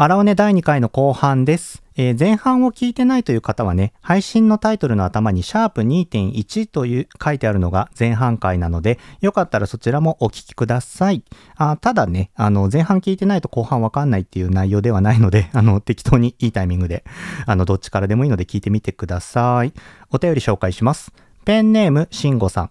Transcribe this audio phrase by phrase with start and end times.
[0.00, 1.82] 荒尾根第2回の後半です。
[1.96, 11.24] えー前半を聞いてないという方はね、配信のタイトルの頭にシャープ2.1という書いてあるのが前半回なので、よかったらそちらもお聞きください。
[11.56, 17.02] あただね、あの、前半聞いてないと後半わかんないっていう内容ではないので、 あの、適当にいいタイミングで、
[17.44, 19.72] あの、どっちからでもいいので聞いてみてください。
[20.12, 21.10] お便り紹介します。
[21.44, 22.70] ペンネーム、しんごさん。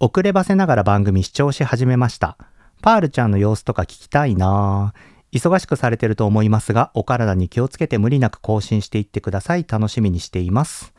[0.00, 2.36] 遅ればせながら番組視聴し始めました。
[2.82, 5.17] パールちゃんの様子とか聞きたいなぁ。
[5.32, 9.66] 忙しくされてると思いますが、お体に気をつけて無理なく更新していってください。
[9.68, 10.94] 楽しみにしています。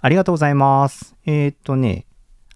[0.00, 1.14] ありがとうございます。
[1.26, 2.06] えー、っとね、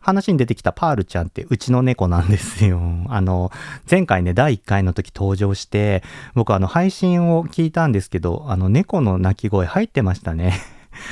[0.01, 2.81] 話に出てきたパールちゃんってうちの猫なんですよ。
[3.09, 3.51] あの、
[3.91, 6.03] 前回ね、第1回の時登場して、
[6.35, 10.55] 僕あの配信を聞いたんですけど、あの猫の鳴き声入ってましたね。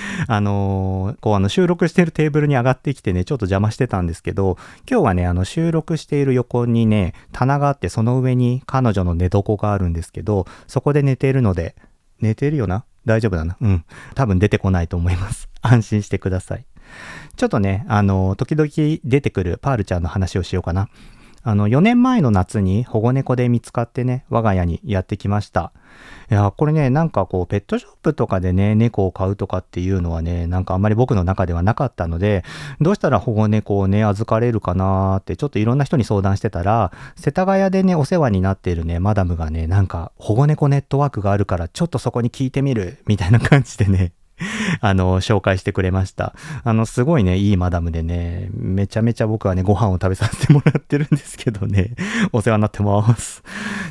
[0.28, 4.58] あのーこうあの収録してるテーブルに上がってきてね、ちょっと邪魔してたんですけど、
[4.90, 11.74] 今日はね、あの収録している横にね、棚があって、その上に彼女の寝床があるんですけど、そこで寝ているので、
[12.20, 12.84] 寝てるよな？
[13.04, 13.56] 大丈夫だな？
[13.60, 13.84] うん。
[14.14, 15.48] 多分出てこないと思います。
[15.62, 16.66] 安心してください。
[17.36, 18.68] ちょっとね、あの、時々
[19.04, 20.88] 出てくるパールちゃんの話をしようかな。
[21.48, 25.72] あの、4年前の夏に保護猫で見つかってね、我が家にやってきました。
[26.28, 32.44] いや、これね、なんかこう、ペットショップとかでね、猫を飼うとかっていうのはね、なんかあんまり僕の中ではなかったので、
[32.80, 44.10] どうしたら保護猫をね、預かれるかなーって、ちょっといろんな人に相談してたら、世田谷でね、お世話になっているね、マダムがね、なんか、保護猫ネットワークがあるから、ちょっとそこに聞いてみる、みたいな感じでね、
[44.80, 46.34] あの、紹介してくれました。
[46.64, 51.94] あの、すごいね、いいマダムでね、めちゃめちゃ僕はね、ご飯を食べさせてもらってるんですけどね、
[52.32, 53.42] お世話になってます。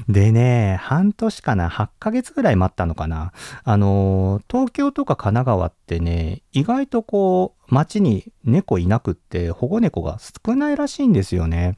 [0.07, 3.31] でね、半年かな、8ヶ月ぐらい待ったのかな。
[3.63, 11.77] あの、東京とか神奈川ってね、意外とこう、街に猫いなくって、保護猫が少ないらしいんですよね。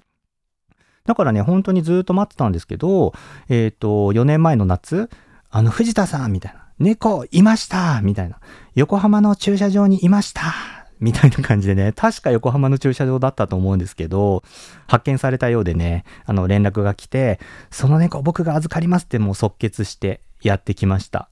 [1.05, 3.13] だからね、本当にずっと待ってたんですけど、
[3.47, 5.09] えっ、と、4年前の夏、
[5.49, 8.39] あの、藤田さんみたいな、猫いましたみたいな、
[8.75, 10.53] 横浜の駐車場にいました
[10.99, 14.43] みたいな感じでね、確か横浜の駐車場だったと思うんですけど、
[14.87, 17.39] 発見されたようでね、あの、連絡が来て、
[17.71, 21.29] その猫僕が預かりますってもう即決してやってきました。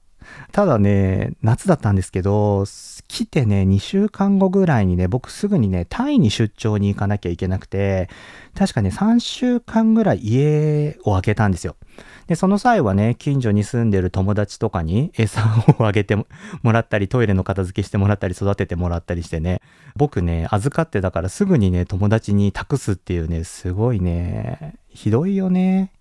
[0.52, 2.64] ただね、夏だったんですけど、
[3.08, 8.08] 来てね、2週間後ぐらいにね、僕すぐにね、タイに出張に行かなきゃいけなくて、
[8.54, 11.76] 確かね、3週間ぐらい家を開けたんですよ。
[12.26, 15.42] で、その際はね、近所に住んでる友達とかに餌
[15.78, 16.24] をあげても
[16.72, 19.60] らったり、トイレの片付けしてもらったり、育ててもらったりしてね、
[19.94, 25.92] 僕ね、預かってたからすぐにね、友達に託すっていうね、すごいね、ひどいよね。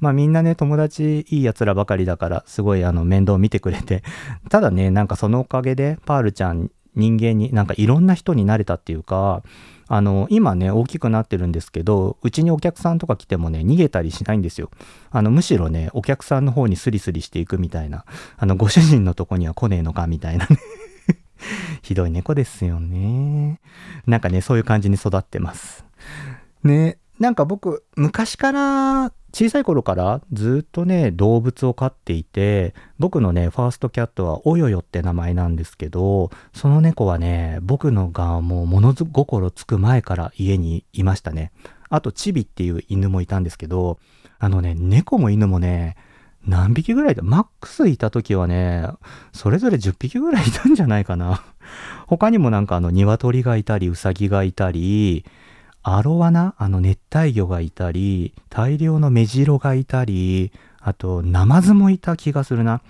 [0.00, 4.02] まあみんなね、友達いい奴らばかりだから、すごいあの面倒見てくれて。
[4.50, 9.42] ただね、なんかそのおかげで、パールちゃん人間に、なんかいろんな人になれたっていうか、
[9.88, 14.70] あの、今ね、大きくなってるんですけど、うちにお客さんとか来てもね、逃げたりしないんですよ。
[15.10, 18.04] あの、むしろね、お客さんの方にスリスリしていくみたいな、
[18.38, 20.58] あの、ご主人のとこには来ねえのかみたいなね。
[21.82, 23.60] ひどい猫ですよね。
[24.06, 25.84] なんかね、そういう感じに育ってます。
[26.64, 41.50] ね、なんか僕、昔から、小さい頃からずっとね、動物を飼っていて、僕のね、ファーストキャットはおよよって名前なんですけど、その猫はね、僕のがもう物心つく前から家にいましたね。
[41.88, 43.98] あと、チビっていう犬もいたんですけど、
[44.38, 45.96] あのね、猫も犬もね、
[46.46, 48.86] 何匹ぐらいだマックスいた時はね、
[49.32, 51.42] それぞれ10匹ぐらいいたんじゃないかな。
[52.06, 55.24] 他にもなんかあの、鶏がいたり、ウサギがいたり、
[55.82, 62.82] アロワナあの熱帯魚がいたり、大量のメジロがいたり、あとナマズもいた気がするな。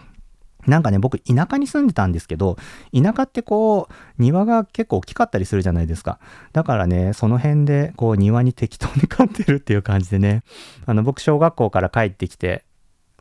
[0.67, 2.57] なんかね、僕田舎に住んでたんですけど、
[2.95, 6.21] 田舎ってこう、庭が結構大きかったりするじゃないですか。
[6.53, 10.45] だからね、その辺でこう庭に適当に飼ってるっていう感じでね、
[10.87, 12.65] あの僕小学校から帰ってきて、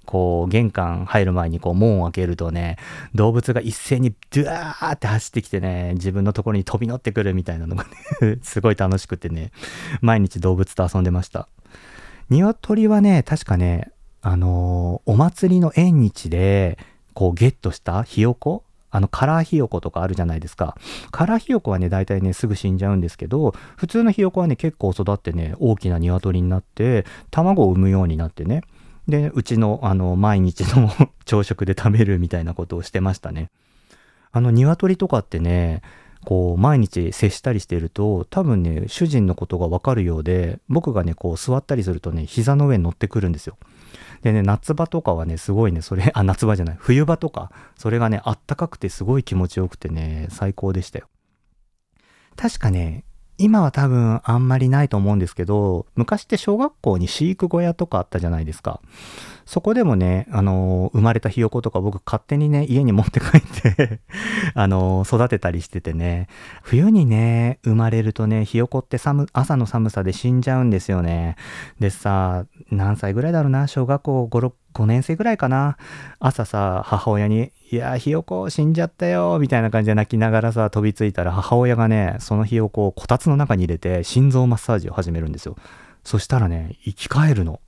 [0.06, 2.78] こう玄関入る前にこう門を開けるとね
[3.16, 7.86] 動物が一斉にドゥワーって走ってきてね自分のところに飛び乗ってくるみたいなのが
[8.22, 9.52] ね すごい楽しくてね
[10.02, 11.48] 毎日動物と遊んでました。
[12.30, 13.92] 鶏はね確かね
[14.22, 16.78] あのーお祭りの縁日で
[17.14, 20.76] こうゲットしたひよこあのカラーひよことかあるじゃないですか。
[21.12, 28.64] カラーひよこはね大体ねすぐ死んじゃうんですけど普通のひよこはね結構育ってね大きな鶏になって卵を産むようになってね
[29.08, 30.90] で、うちの、あの、毎日の
[31.26, 33.50] 朝食で食べるみたいなことをしてましたね。
[34.32, 35.82] あの、鶏とかってね、
[36.24, 43.58] こう、毎日接したりしてると、多分ね、主人のことがわかるようで、僕がね、こう、座ったりするとね、膝の上に乗ってくるんですよ。
[44.22, 51.08] でね、夏場とかはね、すごいね、それ、あ、夏場じゃない、冬場とか、それがね、あったかくてすごい気持ちよくてね、最高でしたよ。
[52.36, 53.04] 確かね、
[53.42, 58.80] 今は多分あんまりないと思うんですけど、昔って小学校に飼育小屋とかあったじゃないですか。
[59.46, 63.42] そこでもね、あの生まれたひよことか僕勝手にね、家に持って帰っ
[63.76, 64.00] て
[64.54, 66.28] あの育てたりしててね、
[66.62, 71.36] 冬にね、生まれるとね、ひよこって寒、朝の寒さで死んじゃうんですよね。
[71.80, 75.78] でさ、何歳ぐらいだろうな、小学校5、5年生ぐらいかな。
[76.20, 85.56] 朝さ、母親に、いや、ひよこ死んじゃったよ、みたいな感じで泣きながらさ、飛びついたら母親がね、そのひよこをこたつの中に入れて心臓マッサージを始めるんですよ。
[86.04, 87.62] そしたらね、生き返るの。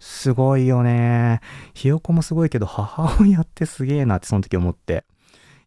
[0.00, 1.40] すごいよね。
[1.74, 5.04] ひよこもすごいけど、母親ってすげえなってその時思って。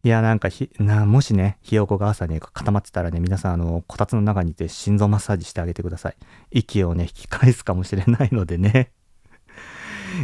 [0.04, 6.16] いや、なんかひ、な、もしね、ひよこが朝ね、固まってたらね、皆さん、あの、こたつの中にいて心臓マッサージしてあげてください。
[6.50, 8.90] 息をね、引き返すかもしれないのでね。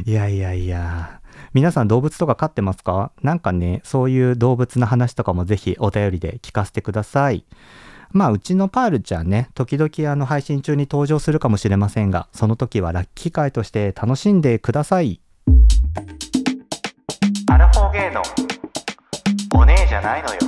[0.05, 1.21] いやいやいや。
[1.55, 3.13] 皆さん動物とか飼ってますか？
[3.23, 7.45] なんかね、そういう動物の話とかもぜひお便りで聞かせてください。
[8.11, 15.21] まあ、うちのパールちゃんね、時々あの配信中に登場するかもしれませんが、その時はラッキー会として楽しんでください。
[17.51, 18.23] アラフォーゲーの
[19.55, 20.41] お姉じゃないのよ。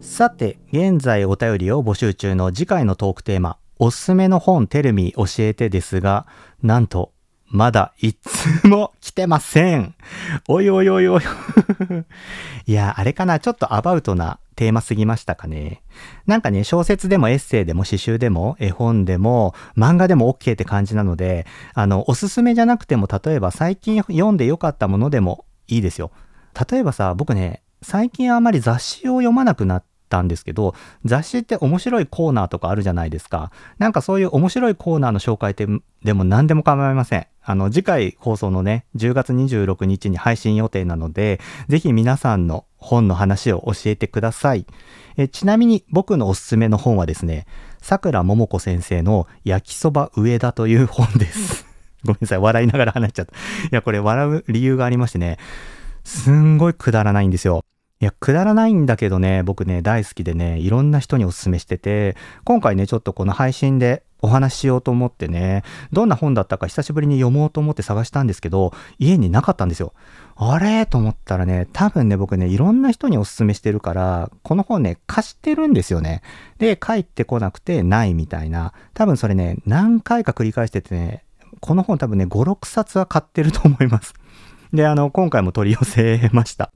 [0.00, 6.26] さて、現在お便りを募集中の次回のトークテーマ、おすすめの本テルミ教えてですが、
[6.62, 7.11] なんと
[7.52, 9.94] まだ一通も来てません。
[10.48, 11.22] おいおいおいおい。
[12.66, 15.82] いや、あれかな、ちょっとアバウトなテーマすぎましたかね。
[16.26, 26.10] なんかね、小説でもエッセイでも詩集でも絵本でも漫画でも OK って感じなので、あの、おすすめじゃなくても、例えば最近読んでよかったものでもいいですよ。
[26.70, 30.74] 例えばさ、僕ね、最近あんまり雑誌を読まなくなったんですけど、
[31.06, 33.50] 雑誌って面白いコーナーとかあるじゃないですか。
[33.78, 35.66] なんかそういう面白いコーナーの紹介って
[36.04, 37.26] でも何でも構いません。
[37.42, 44.66] あの、次回放送のね、10月26日に配信予定なので、ぜひ皆さんの本の話を教えてください。
[45.16, 47.46] えちなみに僕のおすすめの本はですね、
[47.80, 51.66] 桜桃子先生の焼きそば上田という本です。
[52.04, 53.32] ごめんなさい、笑いながら話しちゃった。
[53.32, 53.36] い
[53.70, 55.38] や、これ笑う理由がありましてね、
[56.04, 57.62] すんごいくだらないんですよ。
[58.02, 65.62] いや、くだらないんだけどね、僕ね、大好きでね、いろんな人におすすめしてて、今回ね、ちょっとこの配信でお話ししようと思ってね、
[65.92, 69.94] どんな本だったか久しぶりに読もうと思って探したんですけど、家になかったんですよ。
[70.34, 70.84] あれ？
[70.84, 76.22] と思ったらね、多分ね、僕ね、いろんな人におすすめしてるから、この本ね、貸してるんですよね。
[76.58, 78.72] で、帰ってこなくてないみたいな。
[78.94, 81.22] 多分それね、何回か繰り返しててね、
[81.60, 84.12] この本多分ね、5、6冊は買ってると思います。
[84.72, 86.72] で、あの、今回も取り寄せました。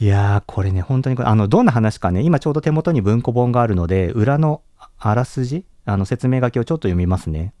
[0.00, 4.62] いやー、これね、本当にあの、どんな話かね、今ちょうど手元に文庫本があるので、裏の
[4.98, 7.52] あらすじ、あの、説明書きをちょっと読みますね。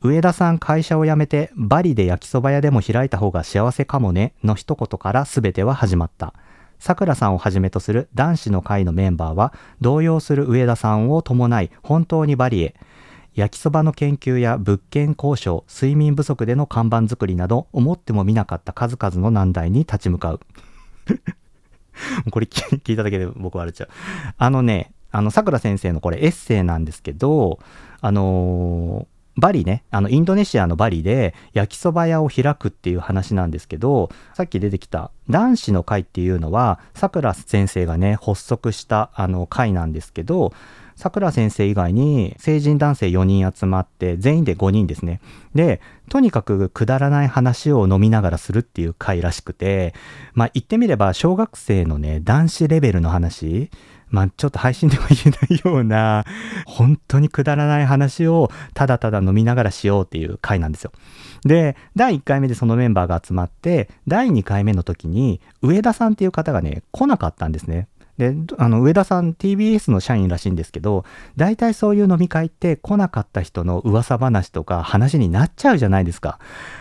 [0.00, 6.34] 上田さん会社を辞めてバリで焼きそば屋でも開いた方が幸せかもねの一言から全ては始まった。
[6.78, 12.74] さくらさんをはじめとする男子の会のメンバーは動揺する上田さんを伴い本当にバリへ
[13.34, 20.40] 焼きそばの研究や物件交渉睡眠不足での看板作りなど思ってもみなかった数々の難題に立ち向かう
[22.30, 23.88] これ聞いただけで僕笑っちゃう。
[24.38, 27.58] あのね、あの、桜先生のこれエッセイなんですけど、
[28.00, 40.52] あのー、バリね、あの、インドネシアのバリで焼きそば屋を開くっていう話なんですけど、さっき出てきた男子の会っていうのは、さくら先生がね、発足したあの会なんですけど、
[40.96, 45.20] さくら先生以外に成人男性4人集まって全員で5人ですね。
[45.54, 49.94] で、とにかくくだらない話を飲みながらするっていう回らしくて、
[50.32, 53.70] まあ言ってみれば小学生のね、男子レベルの話、
[54.08, 56.24] まあちょっと配信では言えないような、
[56.64, 60.92] 本当にくだらない話をただただ飲みながらしようっていう回なんですよ。
[61.44, 67.88] で、第1回目でそのメンバーが集まって、第2回目の時に上田さんっていう方がね、来なかったんですね。
[68.18, 71.04] で、あの、上田さん TBS の社員らしいんですけど、
[71.36, 76.38] 大体そういう飲み会って来なかった人の噂話とか話になっちゃうじゃないですか。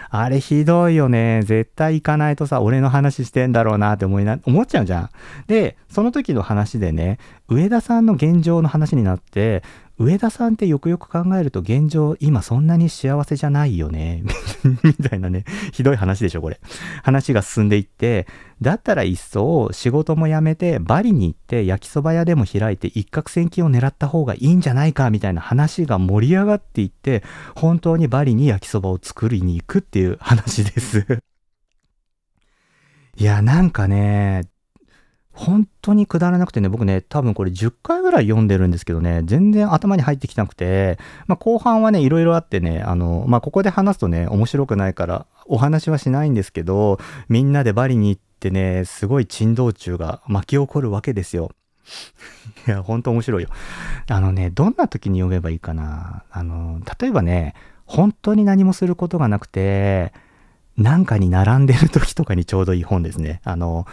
[0.10, 1.42] あれひどいよね。
[1.44, 5.10] 絶対行かないとさ、俺の話してんだろうなって思いな、思っちゃうじゃん。
[5.48, 9.63] で、その時の話でね、上田さんの現状の話になって、
[9.98, 14.24] 上田さんってよくよく考えると現状今そんなに幸せじゃないよね。
[14.84, 16.60] みたいなね、ひどい話でしょ、これ。
[17.04, 18.28] 話が進んでいって、
[18.62, 27.24] だったら一層仕事も辞めてバリに行って焼きそば屋でも開いて一攫千金を狙った方がいいんじゃないかみたいな話が盛り上がっていって、
[27.56, 31.20] 本当にバリに焼きそばを作りに行くっていう話です。
[33.18, 34.50] いや、なんかね、
[35.36, 51.51] 本当にくだらなくてね、僕ね、多分これ10回ぐらい読んでるんですけどね、全然頭に入ってきなくて、まあ後半はね、いろいろあってね、あの、まあここで話すとね、面白くないからお話はしないんですけど、みんなでバリに行ってね、すごい珍道中が巻き起こるわけですよ。
[52.68, 53.50] いや、ほんと面白いよ。
[54.10, 56.24] あのね、どんな時に読めばいいかな。
[56.32, 60.13] あの、例えばね、本当に何もすることがなくて、
[60.77, 63.39] なんかに並んでる時とかにちょうどいい本ですね。
[63.44, 63.86] あの、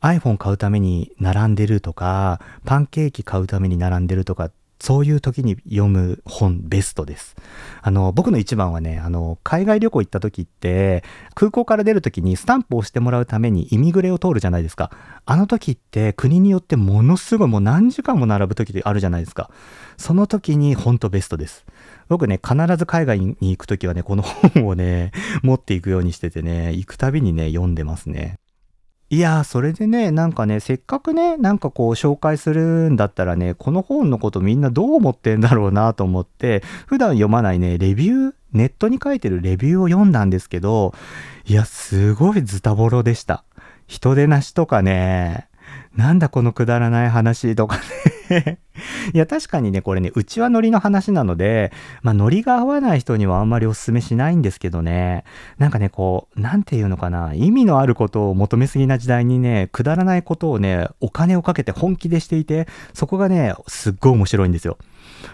[0.00, 7.34] iPhone 買うために並んでるとか、パンケーキ買うために並んでるとか、そういう時に読む本ベストです。
[7.80, 11.02] あの、僕の一番はね、あの、海外旅行行った時って、
[11.34, 14.90] 空港から出る時にスタンプを押してもらうためにイミグレを通るじゃないですか。
[15.24, 19.50] あの時って国によってものすごいもう何時間も並ぶ時ってあるじゃないですか。
[19.96, 21.64] その時に本当ベストです。
[22.08, 25.10] 僕ね、必ず海外に行く時はね、この本をね、
[25.42, 28.38] 持っていくようにしててね、行くたびにね、読んでますね。
[29.08, 40.92] いやー、それでね、なんかね、せっかくね、なんかこう紹介するんだったらね、この本のことみんなどう思ってんだろうなと思って、普段読まないね、レビュー、ネットに書いてるレビューを読んだんですけど、
[41.44, 43.44] いや、すごいズタボロでした。
[43.86, 45.46] 人手なしとかね、
[45.96, 47.78] なんだこのくだらない話とか
[48.30, 48.58] ね
[49.14, 51.72] いや、確かにね、これね、うちはノリの話なので、
[52.02, 55.24] まあ、ノリが合わない人にはあんまりお勧めしないんですけどね、
[55.58, 64.78] なんかね、こう、なんていうのかな、意味のあることを求めすぎな時代にね、くだらないことをね、お金をかけて本気でしていて、そこがね、すっごい面白いんですよ。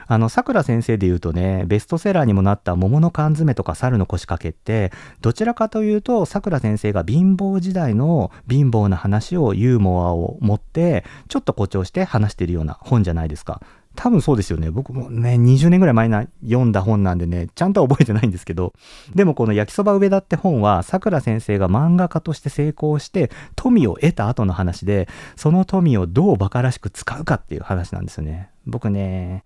[0.07, 13.61] あの、桜先生で言うとね、ベストセラーにもなった桃の缶詰とか猿の腰掛けって、どちらかというと、桜先生が貧乏時代の貧乏な話をユーモアを持って、ちょっと誇張して話してるような本じゃないですか。
[13.95, 14.71] 多分そうですよね。
[14.71, 18.73] 僕もね、20年ぐらい前に読んだ本なんでね、ちゃんとは覚えてないんですけど、
[19.15, 28.52] でもこの焼きそば上田って本は、桜先生が漫画家として成功して、富を得た後の話で、その富をどう馬鹿らしく使うかっていう話なんですよね。
[28.67, 29.45] 僕ね、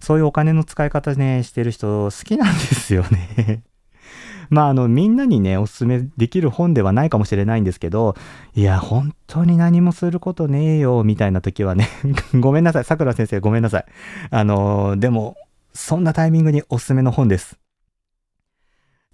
[0.00, 3.62] そういうお金の使い方ね、してる人好きなんですよね
[4.50, 8.16] まあ、あの、みんなにね、おすすめできる本ではないかもしれないんですけど、
[8.54, 11.88] いや、本当に何もすることねえよ、みたいな時はね
[12.40, 12.84] ごめんなさい。
[12.84, 13.84] 桜先生、ごめんなさい。
[14.30, 15.36] あの、でも、
[15.74, 17.58] そんなタイミングにおすすめの本です。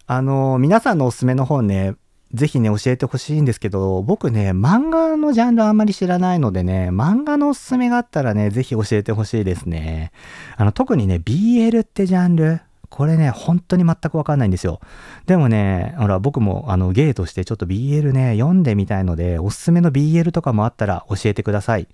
[0.06, 1.94] あの、皆さんのおすすめの本ね、
[2.34, 10.10] ぜひね、教えてほしいんですけど、僕ね、漫画のジャンルあんまり知らないのでね、漫画のおすすめがあったらね、ぜひ教えてほしいですね。
[10.56, 12.60] あの、特にね、BL ってジャンル、
[12.90, 14.80] これね、本当に全くわかんないんですよ。
[15.26, 21.86] でもね、ほら、僕もあのゲイとしてちょっと BL ね、読んでみたいので、おすすめの BL とかもあったら教えてください。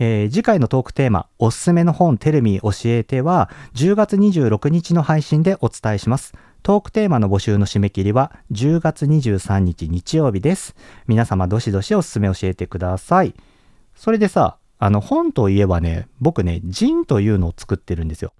[0.00, 6.34] えー、次回のトークテーマ、おすすめの本テレミ教えては、10月26日の配信でお伝えします。
[6.62, 10.76] トークテーマの募集の締め切りは10月23日日曜日です。
[11.06, 13.34] 皆様どしどしおすすめ教えてください。
[13.94, 18.34] それでさ、あの本といえばね、僕ね、ジンというのを作ってるんですよ。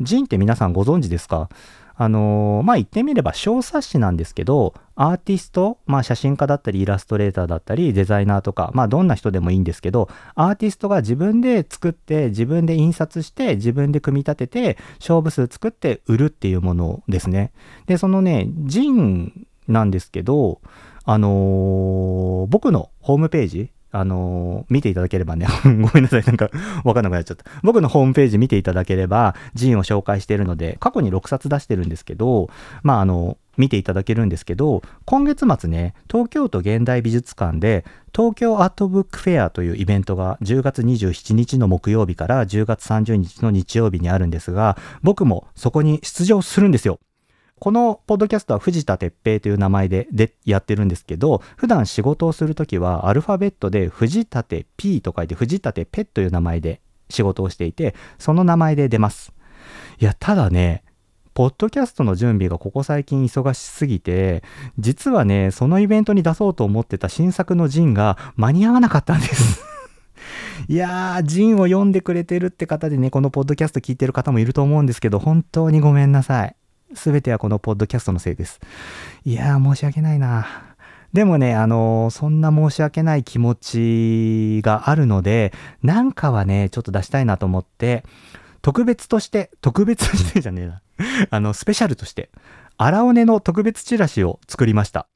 [0.00, 1.48] ジンって皆さんご存知ですか？
[1.96, 17.52] あのー、まあ、言ってみれば小冊子なんですけど、アーティスト、まあ、写真家だったり、イラストレーターだったり、デザイナーとか、まあ、どんな人でもいいんですけど、アーティストが自分で作って、自分で印刷して、自分で組み立てて、勝負数作って売るっていうものですね。
[17.86, 20.60] で、そのね、ジンなんですけど、
[21.04, 26.50] あのー、僕のホームページ、あのー、見ていただければね、 ごめんなさい、なんか
[26.82, 27.44] わかんなくなっちゃった。
[27.62, 32.50] 僕のホームページ見ていただければ、ジンを紹介しているので、過去に6冊出してるんですけど、
[32.82, 46.98] まあ、あの、見ていただけるんですけど、今月末ね、東京都現代美術館で、東京アートブックフェアというイベントが10月27日の木曜日から10月30日の日曜日にあるんですが、僕もそこに出場するんですよ。
[47.64, 59.32] このポッドキャストは藤田哲平という名前ででやってるんですけど、普段仕事をするときはアルファベットで藤立 P と書いて藤立ペという名前で仕事をしていて、その名前で出ます。
[59.98, 60.84] いや、ただね、
[61.32, 64.42] ポッドキャストの準備がここ最近忙しすぎて、
[64.78, 69.64] 実はね、そのイベントに出そうと思ってた新作のジンが間に合わなかったんです
[70.68, 76.56] いやー、ジンを読んでくれてるって方でね、このポッドキャスト聞いてる方もいると思うんですけど、本当にごめんなさい。
[76.94, 78.60] すべてはこのポッドキャストのせいです。
[79.24, 80.46] いやー、申し訳ないな。
[81.12, 88.04] でもね、あのー、そんな申し訳ない気持ちがあるので、なんかはね、ちょっと出したいなと思って、
[88.62, 90.82] 特別として、特別としてじゃねえな。
[91.30, 92.30] あの、スペシャルとして、
[92.76, 95.06] 荒尾根の特別チラシを作りました。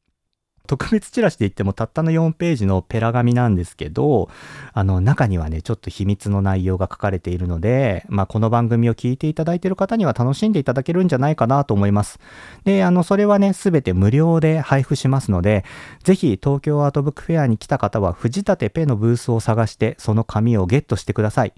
[0.69, 4.29] 特別チラシで言ってもたったの4ページのペラ紙なんですけど、
[4.75, 12.21] あの中にはね、ちょっと秘密の内容が書かれているので、まあこの番組を聞いていただいている方には楽しんでいただけるんじゃないかなと思います。
[12.65, 15.65] で、あの、それはね、すべて無料で配布しますので、
[16.05, 21.55] ぜひ東京アートブックフェアに来た方は藤立ペのブースを探して、その紙をゲットしてください。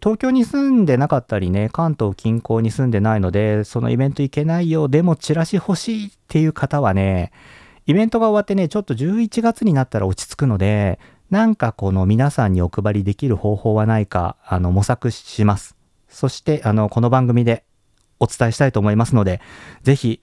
[0.00, 7.32] 東京に住んでなかったりね、関東近郊に住んでないので、そのイベント行けないよ、でもチラシ欲しいっていう方はね、
[7.88, 15.74] イベントが終わってね、ちょっと11月になったら落ち着くので、なんかこの皆さんにお配りできる方法はないか、あの、模索します。
[16.06, 17.64] そして、あの、この番組で
[18.20, 19.40] お伝えしたいと思いますので、
[19.82, 20.22] ぜひ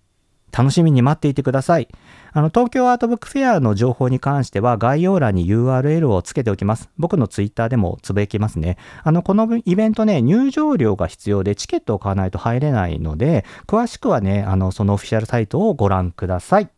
[0.55, 1.87] 楽しみに待っていてください。
[2.33, 6.91] あの、東京アートブックフェアの情報に関しては概要欄に URL をつけておきます。
[6.99, 8.77] 僕のツイッターでもつぶやきますね。
[9.03, 16.69] あの、このイベントね、入場料が必要でチケットを買わないと入れないので、詳しくはね、あの、そのオフィシャルサイトをご覧ください。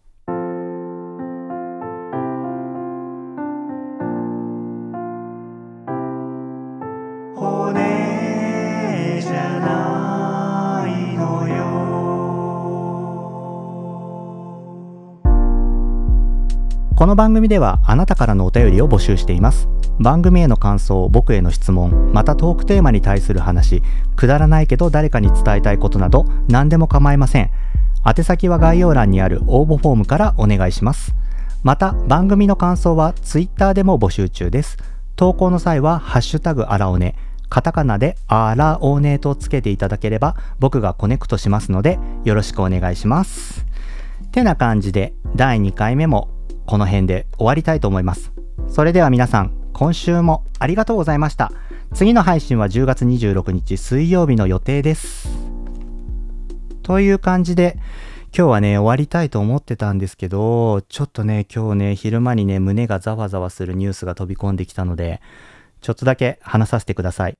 [17.07, 19.69] この番組ではあなたからのお便りを募集しています。
[19.97, 23.81] 番組への感想、僕への質問、またトークテーマに対する話、
[24.17, 27.49] くだらないけど誰かに伝えたいことなど何でも構いません。
[28.05, 31.15] 宛先は概要欄にある応募フォームからお願いします。
[31.63, 34.75] また番組の感想は Twitter でも募集中です。
[35.15, 37.15] 投稿の際はハッシュタグあらおね、
[37.47, 43.65] カタカナであらおねとつけていただければ僕がコネクトしますのでよろしくお願いします。
[44.33, 46.36] てな感じで第2回目も
[46.67, 48.33] この辺で終わりたいと思います。
[48.67, 51.53] それでは皆さん、今週もありがとうございました。
[51.93, 55.29] 次の配信は10月26日水曜日の予定です。
[56.83, 57.77] という感じで、
[58.37, 65.21] 今日はね、終わりたいと思ってたんですけど、ちょっとね、今日ね、昼間にね、胸がざわざわするニュースが飛び込んできたので、
[65.79, 67.37] ちょっとだけ話させてください。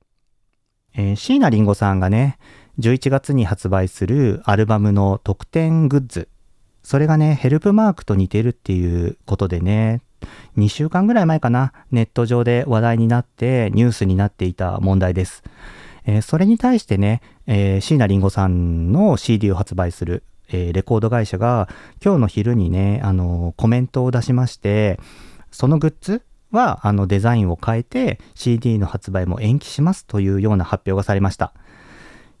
[0.94, 2.38] えー、椎名林檎さんがね、
[2.78, 6.28] 11月に発売するアルバムの特典グッズ
[6.88, 10.00] それがね、ヘルプマークと似てるっていうことでね、
[10.56, 15.42] 2週間ぐらい前かな、ネット上で話題になってニュースになっていた問題です。
[16.06, 21.68] えー、それに対してね、えー、椎名林檎さんの CD を発売する、えー、レコード会社が
[22.02, 24.98] 今日の昼にね、あのコメントを出しまして、
[25.50, 31.52] そのグッズはあのデザインを変えて CD の発売も延期しますというような発表がされました。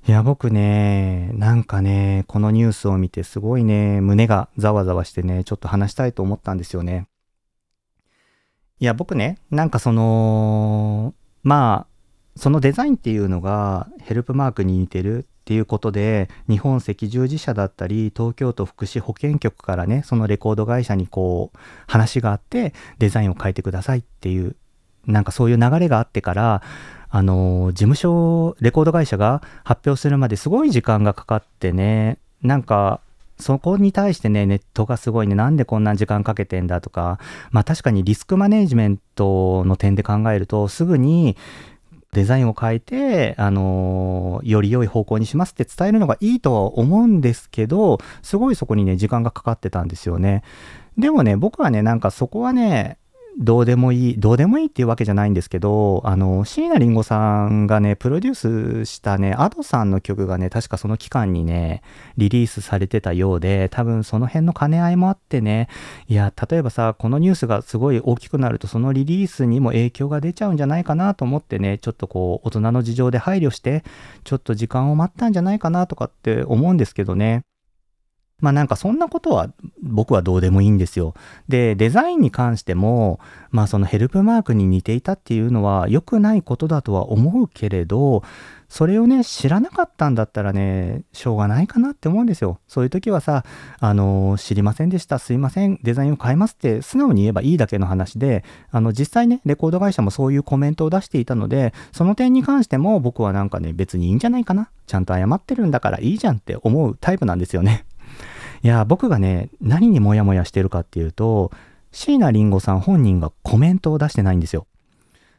[0.08, 7.08] いや、僕ね、なんかね、このニュースを見てすごいね、胸がざわざわしてね、ちょっと話したいと思ったんですよね。
[8.80, 24.56] いや、僕ね、なんかその、まあ、そのデザインっていうのがヘルプマークに似てるっていうことで、日本赤十字社だったり、東京都福祉保健局からね、そのレコード会社にこう、話があって、デザインを変えてくださいっていう、
[25.04, 26.62] なんかそういう流れがあってから、
[27.10, 33.00] あの、事務所、レコード会社が発表するまですごい時間がかかってね、なんか、
[33.38, 37.18] そこに対してね、ネットがすごいね、なんでこんな時間かけてんだとか、
[37.50, 41.36] まあ確かにリスクマネジメントの点で考えると、すぐに
[42.12, 50.42] デザインを変えて、あのより良い方向にしますって伝えるのがいいとは思うんですけど、すごいそこにね、時間がかかってたんですよね。
[50.96, 52.97] でもね、僕はね、なんかそこはね、
[53.40, 61.82] どうでもいい、どうでもいいっていうわけじゃないんですけど、あの、椎名林檎さんがね、プロデュースしたね、アドさんの曲がね、確かその期間にね、
[62.16, 65.68] リリースされてたようで、多分その辺の兼ね合いもあってね、
[66.08, 73.84] いや、例えばさ、このニュースがすごい大きくなると、そのリリースにも影響が出ちゃうんじゃないかなと思ってね、ちょっとこう、大人の事情で配慮して、
[74.24, 77.44] ちょっと時間を待ったんじゃないかなとかって思うんですけどね。
[78.40, 81.14] まあなんかそんなことは僕はどうでもいいんですよ。
[81.48, 83.18] で、デザインに関しても、
[83.50, 88.22] まあそのヘルプマークに似ていたっていうのは良くないことだとは思うけれど、
[88.68, 92.60] それをね、知らなかったんだったらね、しょうがないかなって思うんですよ。
[92.68, 93.44] そういう時はさ、
[93.80, 104.68] あの、知りませんでした、すいません、デザインを変えますって素直に言えばいいだけの話で、あの、実際ね、レコード会社もそういうコメントを出していたので、その点に関しても僕はなんかね、別にいいんじゃないかな。
[104.86, 107.86] ちゃんと謝ってるんだからいいじゃんって思うタイプなんですよね。
[108.62, 111.52] いや、僕がね、何にモヤモヤしてるかっていうと、
[111.92, 114.66] 椎名林檎さん本人がコメントを出してないんですよ。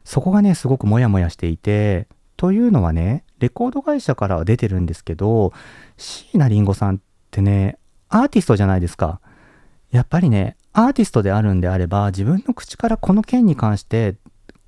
[0.04, 5.52] そこがね、すごくモヤモヤしていて、というのはね、レコード会社からは出てるんですけど、
[5.96, 6.98] 椎名林檎さんっ
[7.30, 7.78] てね、
[8.08, 9.20] アーティストじゃないですか。
[9.90, 14.16] やっぱりね、アーティストであるんであれば、自分の口からこの件に関して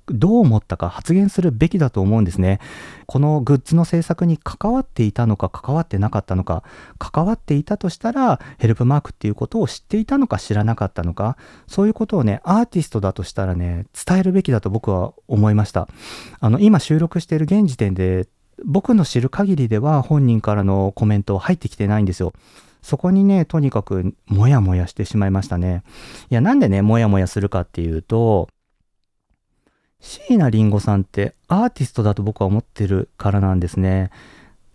[0.07, 2.59] どう思ったか発言するべきだと思うんですね。
[3.05, 6.63] このグッズの制作に関わっていたのか関わってなかったのか、
[6.99, 11.37] 関わっていたとしたらヘルプマークっていうことを知っていたのか知らなかったのか、
[11.67, 15.87] そういうことをね、アーティストだとしたらね、伝えるべきだと僕は思いました。
[16.39, 18.27] あの、今収録している現時点で、
[18.65, 22.33] 僕の知る限りでは本人からのコメント入ってきてないんですよ。
[22.83, 25.83] そこにね、とにかくモヤモヤしてしまいましたね。
[26.29, 28.49] いや、なんでね、モヤモヤするかっていうと、
[30.03, 34.11] 椎名林檎さんってアーティストだと僕は思ってるからなんですね。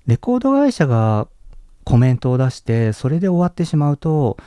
[0.07, 1.29] レコード会社が
[1.85, 4.39] コメントを出して、それで終わってしまうと、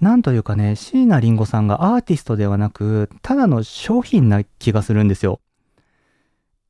[0.00, 5.40] なんというかね、椎名林檎さんがアーティストではなく、ただの商品な気がするんですよ。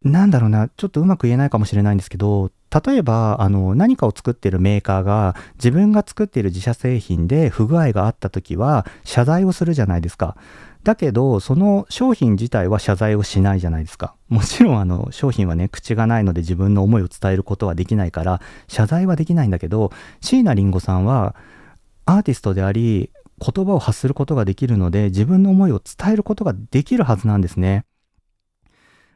[0.03, 2.51] なんだろうな、ちょっとうまく言えないかもしれないんですけど、
[2.87, 10.37] 例えば、あの、何かを作ってるメーカーが自分が作っている自社製品で不具合があった時は謝罪をするじゃないですか。
[10.89, 14.15] だけど、その商品自体は謝罪をしないじゃないですか。
[14.31, 21.37] もちろん、あの、商品はね、口がないので自分の思いを伝えることはできないから、謝罪はできないんだけど、椎名林檎さんは、
[22.07, 27.85] アーティストであり、言葉を発することができるので、自分の思いを伝えることができるはずなんですね。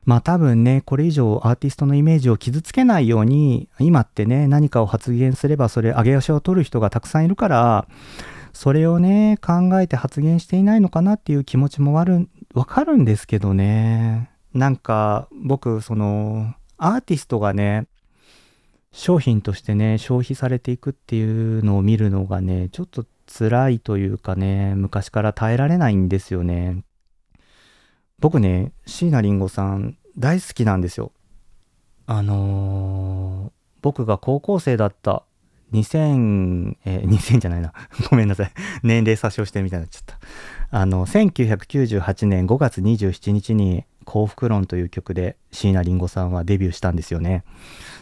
[0.05, 7.87] まあ多分ね、これ以上アーティストのイメージを傷つけないように、今ってね、何かを発言すればそれ上げ足を取る人がたくさんいるから、
[8.53, 14.31] それをね、考えて発言していないのかなっていう気持ちもある、わかるんですけどね。
[14.55, 17.87] なんか僕、その、アーティストがね、
[18.93, 26.85] 商品としてね、消費されていくっていうのを見るのがね、ちょっと辛いというかね、昔から耐えられないんですよね。
[28.19, 31.13] 僕ね、椎名林檎さん大好きなんですよ。
[32.07, 35.25] あのー、僕が高校生だった
[35.73, 37.73] 2000、えー、2000じゃないな。
[38.11, 38.53] ごめんなさい。
[38.83, 40.19] 年齢詐称してみたいになっちゃった。
[40.71, 47.45] あの、1998年5月27日に幸福論という曲で椎名林檎さんはデビューしたんですよね。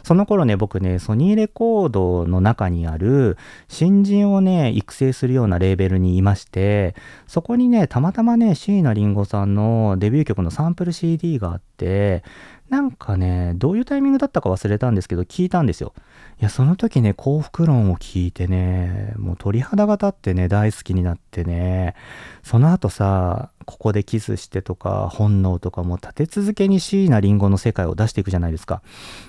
[0.03, 3.37] その頃ね、僕ね、ソニーレコードの中にある
[3.69, 6.95] 新人をね、育成するようなレーベルにいまして、
[7.27, 12.23] そこにね、たまたまね、椎名林檎さんのデビュー曲のサンプル CD があって、
[12.69, 15.93] なんかね、どういうタイミングだったか忘れたんですけど、聞いたんですよ。
[16.41, 21.95] いや、その時ね、幸福論を聞いてね、もう鳥肌が立ってね、大好きになってね、
[22.43, 28.81] その後さ、ここでキスしてとか、本能とかも立て続けに椎名林檎の世界を出していくじゃないですか。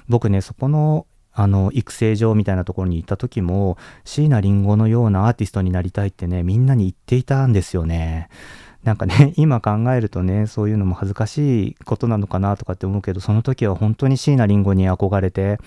[0.07, 8.29] 僕ね、そこの、あの、育成場みたいなところに行った時も、椎名林檎のようなアーティストになりたいってね、みんなに言っていたんですよね。
[8.83, 15.59] なんかね、 今考えるとね、そういうのも恥ずかしいことなのかなとかって思うけど、その時は本当に椎名林檎に憧れて、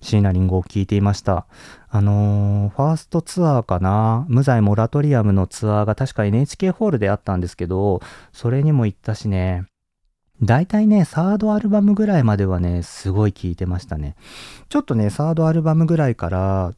[0.00, 1.46] 椎名林檎を聴いていました。
[1.90, 4.24] あのー、ファーストツアーかな？
[4.28, 8.00] 無罪モラトリアムのツアーが確か NHK ホールであったんですけど、
[8.32, 9.64] それにも行ったしね、
[10.42, 14.16] 大体ね、サードアルバムぐらいまではね、すごい聴いてましたね。
[14.68, 16.72] ちょっとね、サードアルバムぐらいから、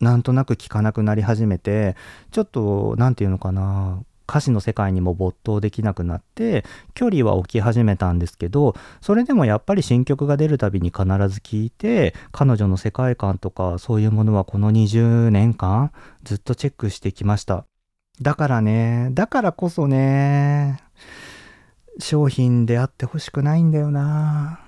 [0.00, 1.96] なんとなく聴かなくなり始めて、
[2.32, 15.92] ちょっと、なんていうのかな、歌詞の世界にも没頭できなくなって距離は置き始めたんですけどそれでもやっぱり新曲が出るたびに必ず聴いて彼女の世界観とかそういうものはこの20年間
[16.24, 17.64] ずっとチェックしてきました。
[18.20, 20.80] だからねだからこそね
[21.98, 24.60] 商品であってほしくないんだよな。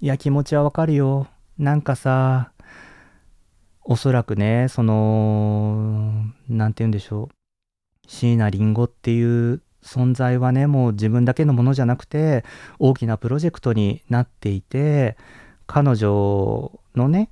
[0.00, 1.26] いや気持ちはわかるよ。
[1.58, 2.52] なんかさ
[3.82, 7.39] おそらくねその何て言うんでしょう。
[8.10, 12.44] 椎名林檎っていう存在はねもう自分だけのものじゃなくて
[12.80, 15.16] 大きなプロジェクトになっていて
[15.68, 17.30] 彼女のね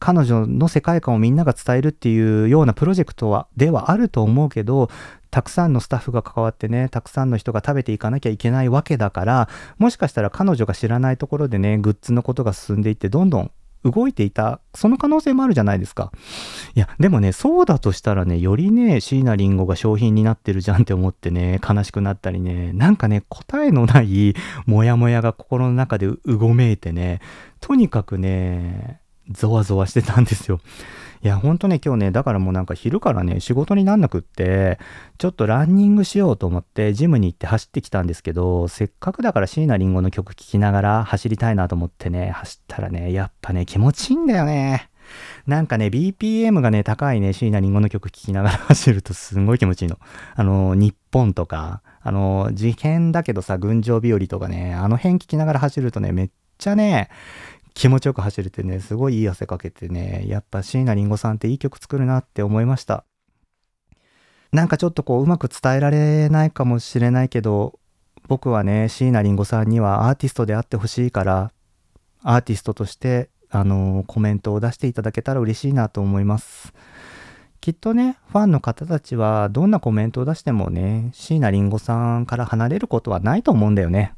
[0.00, 4.88] 彼女の世界観をみんなが伝えるっていうようなプロジェクトはではあると思うけど
[5.30, 13.50] たくさんのスタッフが関わってねたくさんの人が食べていかなきゃいけないわけだからもしかしたら彼女が知らないところでねグッズのことが進んでいってどんどん
[13.84, 16.10] 動いていた、その可能性もあるじゃないですか。
[16.74, 24.34] いや、でもね、そうだとしたらね、よりね、椎名林檎が商品になってるじゃんって思ってね、悲しくなったりね、なんかね、答えのない
[24.66, 27.20] モヤモヤが心の中でうごめいてね、
[27.60, 30.60] とにかくね、ゾワゾワしてたんですよ。
[31.24, 34.78] いや、ほんとね、今日ね、だからもうなんか昼からね、仕事になんなくって、
[35.16, 44.90] ちょっとランニングしようと思って、ジムに行って走ってきたんですけど、せっかくだから椎名林檎の曲聴きながら走りたいなと思ってね、走ったらね、やっぱね、気持ちいいんだよね。
[45.46, 49.98] なんかね、BPM がね、高いね、椎名林檎の曲聴きながら 走るとすんごい気持ちいいの。
[50.34, 57.08] あの、日本とか、あの、事変だけどさ、群青日和とかね、あの辺聴きながら走るとね、めっちゃね、
[57.74, 63.04] 気持ちよく走れてね、すごいいい汗かけてね、やっぱ椎名林檎さんっていい曲作るなって思いました。
[64.52, 67.78] なんかちょっとこううまく伝えられないかもしれないけど、
[68.28, 71.52] 僕はね、椎名林檎さんにはアーティストであってほしいから、
[72.22, 76.72] アーティストとして、あのコメントを出していただけたら嬉しいなと思います。
[77.60, 84.14] きっとね、ファンの方たちはどんなコメントを出してもね、椎名林檎さんから離れることはないと思うんだよね。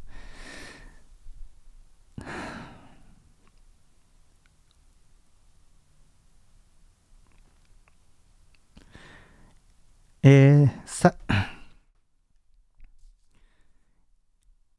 [10.29, 11.15] えー、さ、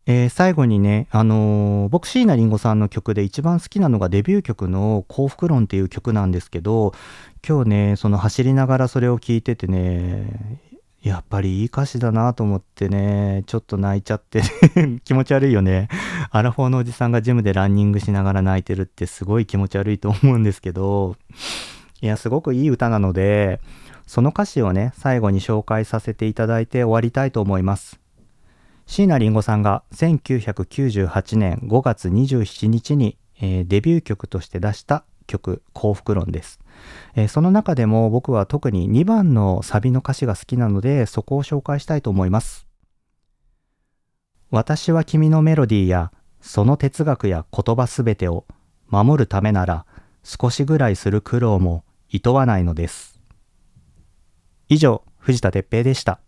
[0.05, 6.91] えー最後にね、あのー僕椎名林檎さんの曲で一番好きなのがデビュー曲の「幸福論」っていう曲なんですけど
[7.47, 10.59] 今日ねその走りながらそれを聞いててね
[11.01, 14.41] やっぱりいい歌詞だなと思ってねちょっと泣いちゃって
[15.05, 15.87] 気持ち悪いよね。
[16.29, 21.15] アラフォーのおじさんがジムでランニングしながら泣いてるってすごい気持ち悪いと思うんですけど
[22.01, 23.61] いやすごくいい歌なので
[24.07, 27.99] その歌詞をね最後に紹介させていただいて終わりたいと思います。
[28.87, 36.59] 椎名林檎さんが1998年5月27日に、えーデビュー曲として出した曲「幸福論」です、
[37.15, 42.65] えーその中でも僕は特に2番のサビの歌詞が好きなのでそこを紹介したいと思います。
[44.49, 48.45] 私は君のメロディーやその哲学や言葉すべてを
[48.87, 49.85] 守るためなら
[50.23, 53.16] 少しぐらいする苦労も厭わないのです。
[54.69, 56.19] 以上藤田哲平でした。